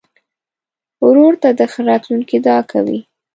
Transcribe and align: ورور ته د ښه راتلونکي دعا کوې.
ورور 1.05 1.33
ته 1.41 1.49
د 1.59 1.61
ښه 1.71 1.81
راتلونکي 1.89 2.37
دعا 2.45 2.61
کوې. 2.71 2.99